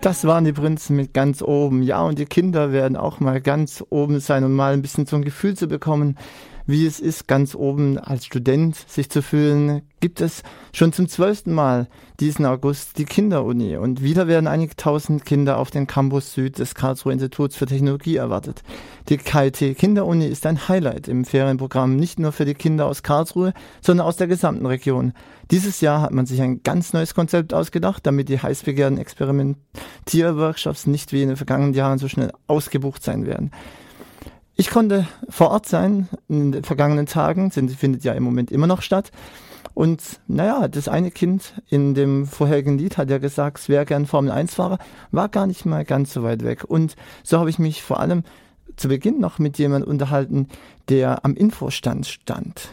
[0.00, 1.82] Das waren die Prinzen mit ganz oben.
[1.82, 5.16] Ja, und die Kinder werden auch mal ganz oben sein, um mal ein bisschen so
[5.16, 6.16] ein Gefühl zu bekommen,
[6.70, 10.42] wie es ist, ganz oben als Student sich zu fühlen, gibt es
[10.72, 11.88] schon zum zwölften Mal
[12.20, 13.76] diesen August die Kinderuni.
[13.76, 18.16] Und wieder werden einige tausend Kinder auf den Campus Süd des Karlsruher Instituts für Technologie
[18.16, 18.62] erwartet.
[19.08, 23.52] Die KIT Kinderuni ist ein Highlight im Ferienprogramm, nicht nur für die Kinder aus Karlsruhe,
[23.80, 25.12] sondern aus der gesamten Region.
[25.50, 30.86] Dieses Jahr hat man sich ein ganz neues Konzept ausgedacht, damit die heiß begehrten Experimentierworkshops
[30.86, 33.50] nicht wie in den vergangenen Jahren so schnell ausgebucht sein werden.
[34.60, 38.66] Ich konnte vor Ort sein in den vergangenen Tagen, sind, findet ja im Moment immer
[38.66, 39.10] noch statt.
[39.72, 44.04] Und naja, das eine Kind in dem vorherigen Lied hat ja gesagt, es wäre gern
[44.04, 44.76] Formel 1-Fahrer,
[45.12, 46.64] war gar nicht mal ganz so weit weg.
[46.68, 48.22] Und so habe ich mich vor allem
[48.76, 50.46] zu Beginn noch mit jemandem unterhalten,
[50.90, 52.68] der am Infostand stand.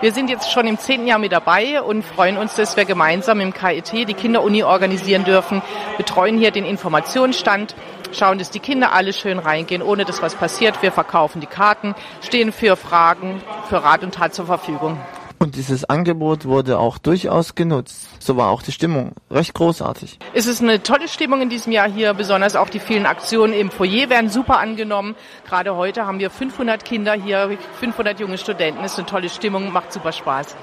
[0.00, 3.38] Wir sind jetzt schon im zehnten Jahr mit dabei und freuen uns, dass wir gemeinsam
[3.40, 5.62] im KIT die Kinderuni organisieren dürfen,
[5.96, 7.76] betreuen hier den Informationsstand,
[8.14, 10.82] schauen, dass die Kinder alle schön reingehen, ohne dass was passiert.
[10.82, 14.98] Wir verkaufen die Karten, stehen für Fragen, für Rat und Tat zur Verfügung.
[15.44, 18.08] Und dieses Angebot wurde auch durchaus genutzt.
[18.18, 20.18] So war auch die Stimmung recht großartig.
[20.32, 23.70] Es ist eine tolle Stimmung in diesem Jahr hier, besonders auch die vielen Aktionen im
[23.70, 25.14] Foyer werden super angenommen.
[25.46, 28.82] Gerade heute haben wir 500 Kinder hier, 500 junge Studenten.
[28.84, 30.56] Es ist eine tolle Stimmung, macht super Spaß.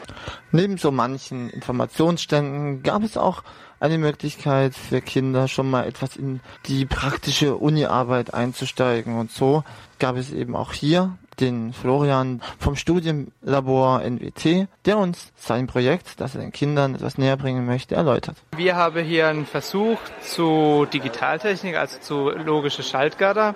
[0.52, 3.44] Neben so manchen Informationsständen gab es auch
[3.80, 9.20] eine Möglichkeit für Kinder schon mal etwas in die praktische Uni-Arbeit einzusteigen.
[9.20, 9.64] Und so
[10.00, 16.36] gab es eben auch hier den Florian vom Studienlabor NWT, der uns sein Projekt, das
[16.36, 18.38] er den Kindern etwas näher bringen möchte, erläutert.
[18.56, 23.56] Wir haben hier einen Versuch zu Digitaltechnik, also zu logische Schaltgatter.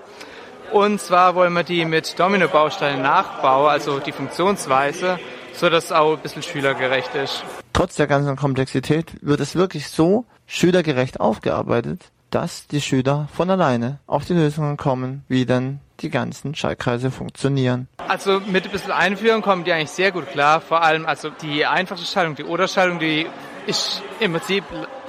[0.72, 5.19] Und zwar wollen wir die mit Domino-Bausteinen nachbauen, also die Funktionsweise,
[5.53, 7.44] so dass es auch ein bisschen schülergerecht ist.
[7.72, 14.00] Trotz der ganzen Komplexität wird es wirklich so schülergerecht aufgearbeitet, dass die Schüler von alleine
[14.08, 17.88] auf die Lösungen kommen, wie denn die ganzen Schaltkreise funktionieren.
[18.09, 20.59] Also mit ein bisschen Einführung kommen die eigentlich sehr gut klar.
[20.59, 23.25] Vor allem also die einfache Schaltung, die Oder-Schaltung, die
[23.68, 24.66] ist im Prinzip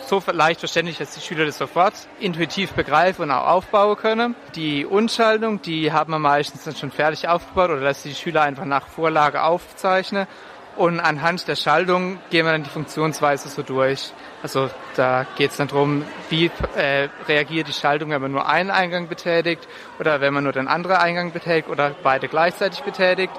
[0.06, 4.36] so leicht verständlich, dass die Schüler das sofort intuitiv begreifen und auch aufbauen können.
[4.54, 8.66] Die Unschaltung, die haben wir meistens dann schon fertig aufgebaut oder dass die Schüler einfach
[8.66, 10.28] nach Vorlage aufzeichnen.
[10.76, 14.12] Und anhand der Schaltung gehen wir dann die Funktionsweise so durch.
[14.42, 18.70] Also da geht es dann darum, wie äh, reagiert die Schaltung, wenn man nur einen
[18.70, 19.66] Eingang betätigt
[19.98, 23.32] oder wenn man nur den anderen Eingang betätigt oder beide gleichzeitig betätigt.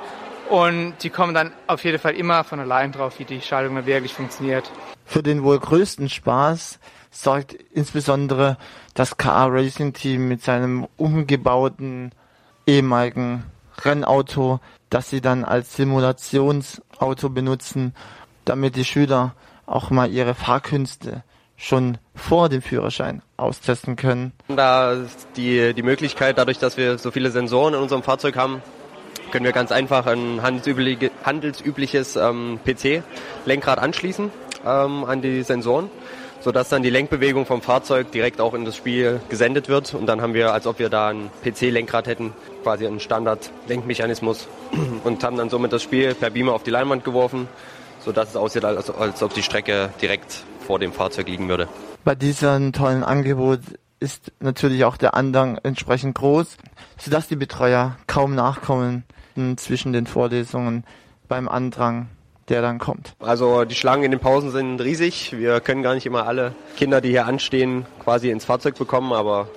[0.49, 3.85] Und die kommen dann auf jeden Fall immer von allein drauf, wie die Schaltung dann
[3.85, 4.71] wirklich funktioniert.
[5.05, 6.79] Für den wohl größten Spaß
[7.11, 8.57] sorgt insbesondere
[8.93, 12.11] das KA Racing Team mit seinem umgebauten
[12.65, 13.43] ehemaligen
[13.83, 14.59] Rennauto,
[14.89, 17.93] das sie dann als Simulationsauto benutzen,
[18.45, 19.33] damit die Schüler
[19.65, 21.23] auch mal ihre Fahrkünste
[21.57, 24.31] schon vor dem Führerschein austesten können.
[24.47, 28.61] Da ist die, die Möglichkeit, dadurch, dass wir so viele Sensoren in unserem Fahrzeug haben,
[29.31, 34.31] können wir ganz einfach ein handelsübliche, handelsübliches ähm, PC-Lenkrad anschließen
[34.65, 35.89] ähm, an die Sensoren,
[36.41, 39.93] sodass dann die Lenkbewegung vom Fahrzeug direkt auch in das Spiel gesendet wird.
[39.93, 42.33] Und dann haben wir, als ob wir da ein PC-Lenkrad hätten,
[42.63, 44.47] quasi einen Standard-Lenkmechanismus
[45.03, 47.47] und haben dann somit das Spiel per Beamer auf die Leinwand geworfen
[48.07, 51.67] sodass es aussieht, als, als ob die Strecke direkt vor dem Fahrzeug liegen würde.
[52.05, 53.59] Bei diesem tollen Angebot
[53.99, 56.55] ist natürlich auch der Andrang entsprechend groß,
[56.97, 59.03] sodass die Betreuer kaum nachkommen
[59.57, 60.85] zwischen den Vorlesungen
[61.27, 62.07] beim Andrang
[62.49, 63.13] der dann kommt.
[63.19, 65.37] Also die Schlangen in den Pausen sind riesig.
[65.37, 69.49] Wir können gar nicht immer alle Kinder, die hier anstehen, quasi ins Fahrzeug bekommen, aber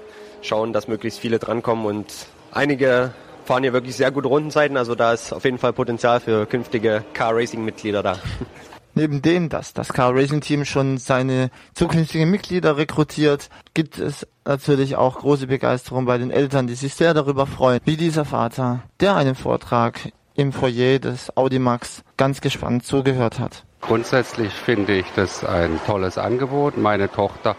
[0.43, 2.07] schauen, dass möglichst viele drankommen und
[2.53, 3.13] einige
[3.45, 4.77] fahren hier wirklich sehr gute Rundenzeiten.
[4.77, 8.19] Also da ist auf jeden Fall Potenzial für künftige Car Racing Mitglieder da.
[8.95, 14.97] Neben dem, dass das Car Racing Team schon seine zukünftigen Mitglieder rekrutiert, gibt es natürlich
[14.97, 19.15] auch große Begeisterung bei den Eltern, die sich sehr darüber freuen, wie dieser Vater, der
[19.15, 23.63] einen Vortrag im Foyer des Audimax ganz gespannt zugehört hat.
[23.83, 26.79] Grundsätzlich finde ich das ein tolles Angebot.
[26.79, 27.57] Meine Tochter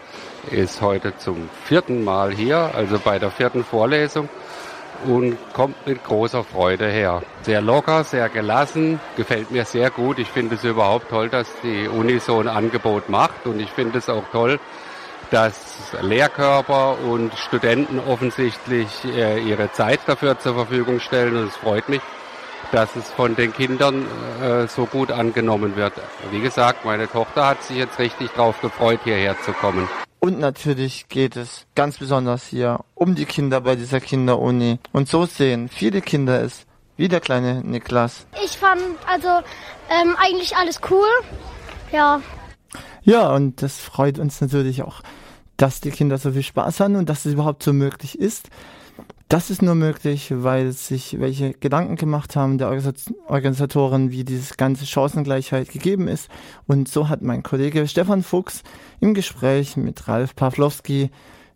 [0.50, 4.28] ist heute zum vierten Mal hier, also bei der vierten Vorlesung
[5.06, 7.22] und kommt mit großer Freude her.
[7.42, 10.18] Sehr locker, sehr gelassen, gefällt mir sehr gut.
[10.18, 13.98] Ich finde es überhaupt toll, dass die Uni so ein Angebot macht und ich finde
[13.98, 14.58] es auch toll,
[15.30, 21.88] dass Lehrkörper und Studenten offensichtlich äh, ihre Zeit dafür zur Verfügung stellen und es freut
[21.88, 22.00] mich,
[22.70, 24.06] dass es von den Kindern
[24.42, 25.92] äh, so gut angenommen wird.
[26.30, 29.88] Wie gesagt, meine Tochter hat sich jetzt richtig drauf gefreut, hierher zu kommen.
[30.20, 34.78] Und natürlich geht es ganz besonders hier um die Kinder bei dieser Kinderuni.
[34.92, 36.66] Und so sehen viele Kinder es,
[36.96, 38.26] wie der kleine Niklas.
[38.44, 39.28] Ich fand also
[39.90, 41.08] ähm, eigentlich alles cool.
[41.90, 42.20] Ja.
[43.02, 45.02] Ja, und das freut uns natürlich auch
[45.62, 48.48] dass die Kinder so viel Spaß haben und dass es überhaupt so möglich ist.
[49.32, 54.84] Das ist nur möglich, weil sich welche Gedanken gemacht haben der Organisatoren, wie diese ganze
[54.84, 56.28] Chancengleichheit gegeben ist.
[56.66, 58.62] Und so hat mein Kollege Stefan Fuchs
[59.00, 61.10] im Gespräch mit Ralf Pawlowski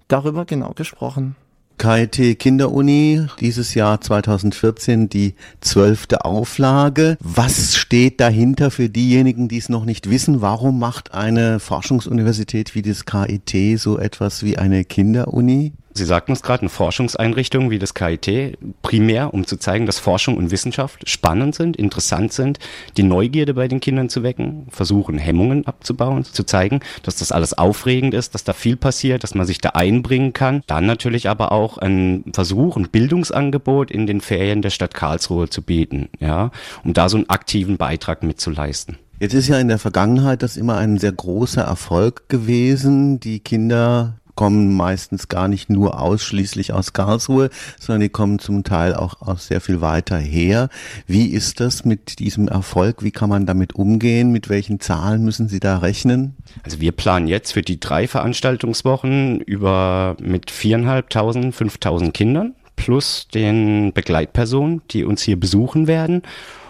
[0.08, 1.36] darüber genau gesprochen.
[1.76, 7.18] KIT Kinderuni, dieses Jahr 2014 die zwölfte Auflage.
[7.20, 10.40] Was steht dahinter für diejenigen, die es noch nicht wissen?
[10.40, 15.74] Warum macht eine Forschungsuniversität wie das KIT so etwas wie eine Kinderuni?
[15.96, 20.36] Sie sagten es gerade, eine Forschungseinrichtung wie das KIT, primär um zu zeigen, dass Forschung
[20.36, 22.58] und Wissenschaft spannend sind, interessant sind,
[22.98, 27.54] die Neugierde bei den Kindern zu wecken, versuchen Hemmungen abzubauen, zu zeigen, dass das alles
[27.54, 30.62] aufregend ist, dass da viel passiert, dass man sich da einbringen kann.
[30.66, 35.62] Dann natürlich aber auch ein Versuch, ein Bildungsangebot in den Ferien der Stadt Karlsruhe zu
[35.62, 36.50] bieten, ja,
[36.84, 38.98] um da so einen aktiven Beitrag mitzuleisten.
[39.18, 43.18] Jetzt ist ja in der Vergangenheit das immer ein sehr großer Erfolg gewesen.
[43.18, 47.50] Die Kinder kommen meistens gar nicht nur ausschließlich aus Karlsruhe,
[47.80, 50.68] sondern die kommen zum Teil auch aus sehr viel weiter her.
[51.06, 53.02] Wie ist das mit diesem Erfolg?
[53.02, 54.30] Wie kann man damit umgehen?
[54.30, 56.36] Mit welchen Zahlen müssen Sie da rechnen?
[56.62, 63.92] Also wir planen jetzt für die drei Veranstaltungswochen über mit viereinhalbtausend, fünftausend Kindern plus den
[63.92, 66.22] Begleitpersonen, die uns hier besuchen werden.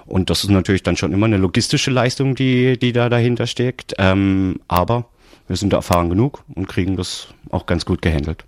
[0.07, 3.95] Und das ist natürlich dann schon immer eine logistische Leistung, die, die da dahinter steckt.
[3.99, 5.07] Ähm, aber
[5.49, 8.45] wir sind da erfahren genug und kriegen das auch ganz gut gehandelt.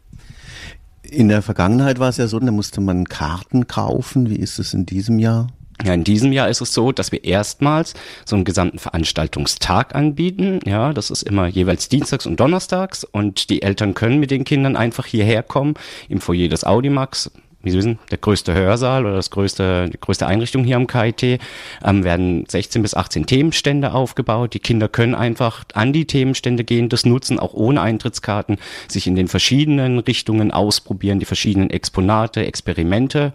[1.02, 4.28] In der Vergangenheit war es ja so, da musste man Karten kaufen.
[4.28, 5.48] Wie ist es in diesem Jahr?
[5.84, 10.58] Ja, in diesem Jahr ist es so, dass wir erstmals so einen gesamten Veranstaltungstag anbieten.
[10.66, 14.76] Ja, das ist immer jeweils dienstags und donnerstags und die Eltern können mit den Kindern
[14.76, 15.74] einfach hierher kommen
[16.08, 17.30] im Foyer des Audimax
[17.62, 21.40] wie Sie wissen, der größte Hörsaal oder das größte, die größte Einrichtung hier am KIT,
[21.84, 24.54] ähm, werden 16 bis 18 Themenstände aufgebaut.
[24.54, 29.16] Die Kinder können einfach an die Themenstände gehen, das nutzen, auch ohne Eintrittskarten, sich in
[29.16, 33.32] den verschiedenen Richtungen ausprobieren, die verschiedenen Exponate, Experimente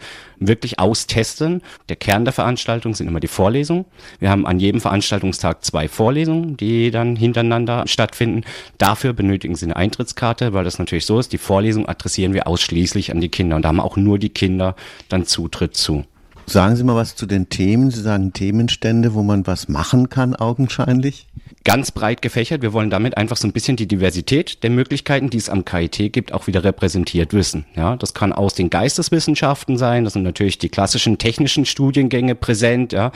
[0.47, 1.61] wirklich austesten.
[1.89, 3.85] Der Kern der Veranstaltung sind immer die Vorlesungen.
[4.19, 8.43] Wir haben an jedem Veranstaltungstag zwei Vorlesungen, die dann hintereinander stattfinden.
[8.77, 11.33] Dafür benötigen Sie eine Eintrittskarte, weil das natürlich so ist.
[11.33, 14.75] Die Vorlesung adressieren wir ausschließlich an die Kinder und da haben auch nur die Kinder
[15.09, 16.05] dann Zutritt zu.
[16.45, 17.91] Sagen Sie mal was zu den Themen.
[17.91, 21.27] Sie sagen Themenstände, wo man was machen kann, augenscheinlich
[21.63, 22.61] ganz breit gefächert.
[22.61, 26.11] Wir wollen damit einfach so ein bisschen die Diversität der Möglichkeiten, die es am KIT
[26.11, 27.65] gibt, auch wieder repräsentiert wissen.
[27.75, 30.03] Ja, das kann aus den Geisteswissenschaften sein.
[30.03, 32.91] Das sind natürlich die klassischen technischen Studiengänge präsent.
[32.91, 33.11] Ja,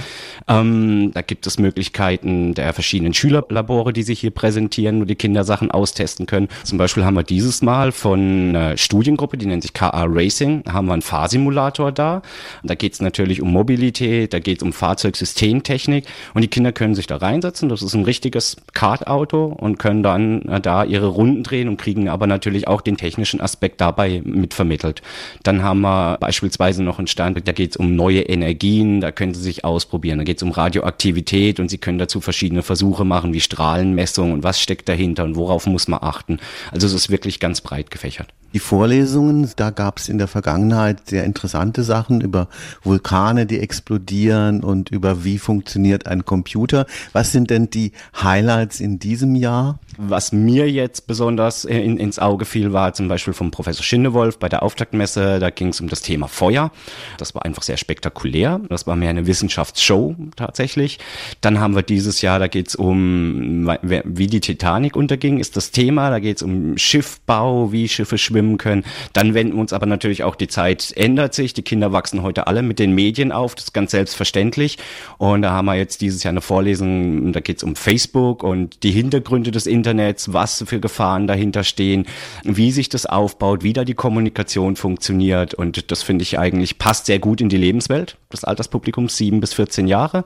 [0.48, 5.44] ähm, da gibt es Möglichkeiten der verschiedenen Schülerlabore, die sich hier präsentieren, wo die Kinder
[5.44, 6.48] Sachen austesten können.
[6.64, 10.88] Zum Beispiel haben wir dieses Mal von einer Studiengruppe, die nennt sich KA Racing, haben
[10.88, 12.22] wir einen Fahrsimulator da.
[12.64, 16.96] Da geht es natürlich um Mobilität, da geht es um Fahrzeugsystemtechnik und die Kinder können
[16.96, 17.68] sich da reinsetzen.
[17.68, 21.78] Das ist ein richtiges richtiges Kartauto und können dann äh, da ihre Runden drehen und
[21.78, 25.02] kriegen aber natürlich auch den technischen Aspekt dabei mitvermittelt.
[25.44, 29.34] Dann haben wir beispielsweise noch einen Stand, da geht es um neue Energien, da können
[29.34, 30.20] sie sich ausprobieren.
[30.20, 34.44] Da geht es um Radioaktivität und sie können dazu verschiedene Versuche machen, wie Strahlenmessung und
[34.44, 36.40] was steckt dahinter und worauf muss man achten.
[36.72, 38.28] Also es ist wirklich ganz breit gefächert.
[38.54, 42.48] Die Vorlesungen, da gab es in der Vergangenheit sehr interessante Sachen über
[42.84, 46.86] Vulkane, die explodieren und über wie funktioniert ein Computer.
[47.14, 47.92] Was sind denn die
[48.22, 49.80] Highlights in diesem Jahr?
[50.00, 54.48] Was mir jetzt besonders in, ins Auge fiel, war zum Beispiel vom Professor Schindewolf bei
[54.48, 55.40] der Auftaktmesse.
[55.40, 56.72] Da ging es um das Thema Feuer.
[57.18, 58.62] Das war einfach sehr spektakulär.
[58.70, 61.00] Das war mehr eine Wissenschaftsshow tatsächlich.
[61.42, 65.72] Dann haben wir dieses Jahr, da geht es um, wie die Titanic unterging, ist das
[65.72, 66.12] Thema.
[66.12, 68.84] Da geht es um Schiffbau, wie Schiffe schwimmen können.
[69.14, 71.56] Dann wenden wir uns aber natürlich auch die Zeit ändert sich.
[71.56, 73.56] Die Kinder wachsen heute alle mit den Medien auf.
[73.56, 74.78] Das ist ganz selbstverständlich.
[75.18, 78.84] Und da haben wir jetzt dieses Jahr eine Vorlesung, da geht es um Facebook und
[78.84, 82.08] die Hintergründe des Internets Internets, was für Gefahren dahinter stehen,
[82.44, 85.54] wie sich das aufbaut, wie da die Kommunikation funktioniert.
[85.54, 89.54] Und das finde ich eigentlich passt sehr gut in die Lebenswelt des Alterspublikums, sieben bis
[89.54, 90.26] 14 Jahre.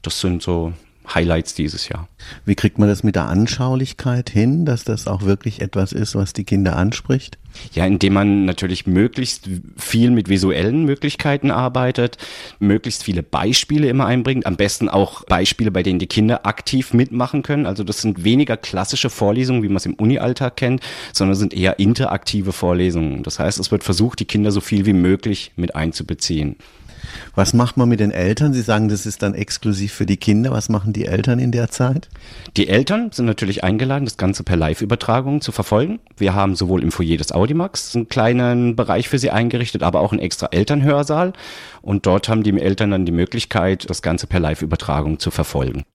[0.00, 0.72] Das sind so
[1.14, 2.08] Highlights dieses Jahr.
[2.44, 6.32] Wie kriegt man das mit der Anschaulichkeit hin, dass das auch wirklich etwas ist, was
[6.32, 7.38] die Kinder anspricht?
[7.72, 12.18] Ja, indem man natürlich möglichst viel mit visuellen Möglichkeiten arbeitet,
[12.58, 17.42] möglichst viele Beispiele immer einbringt, am besten auch Beispiele, bei denen die Kinder aktiv mitmachen
[17.42, 17.66] können.
[17.66, 21.78] Also das sind weniger klassische Vorlesungen, wie man es im Uni-Alltag kennt, sondern sind eher
[21.78, 23.22] interaktive Vorlesungen.
[23.22, 26.56] Das heißt, es wird versucht, die Kinder so viel wie möglich mit einzubeziehen.
[27.34, 28.52] Was macht man mit den Eltern?
[28.52, 30.50] Sie sagen, das ist dann exklusiv für die Kinder.
[30.50, 32.08] Was machen die Eltern in der Zeit?
[32.56, 36.00] Die Eltern sind natürlich eingeladen, das Ganze per Live-Übertragung zu verfolgen.
[36.16, 40.12] Wir haben sowohl im Foyer des Audimax einen kleinen Bereich für sie eingerichtet, aber auch
[40.12, 41.32] einen extra Elternhörsaal.
[41.82, 45.84] Und dort haben die Eltern dann die Möglichkeit, das Ganze per Live-Übertragung zu verfolgen.